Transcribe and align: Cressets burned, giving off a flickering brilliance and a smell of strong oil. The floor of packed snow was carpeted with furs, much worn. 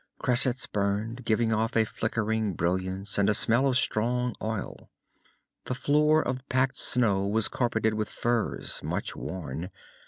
Cressets 0.17 0.65
burned, 0.65 1.25
giving 1.25 1.53
off 1.53 1.75
a 1.77 1.85
flickering 1.85 2.55
brilliance 2.55 3.19
and 3.19 3.29
a 3.29 3.35
smell 3.35 3.67
of 3.67 3.77
strong 3.77 4.33
oil. 4.41 4.89
The 5.65 5.75
floor 5.75 6.23
of 6.27 6.41
packed 6.49 6.77
snow 6.77 7.27
was 7.27 7.47
carpeted 7.47 7.93
with 7.93 8.09
furs, 8.09 8.81
much 8.81 9.15
worn. 9.15 9.69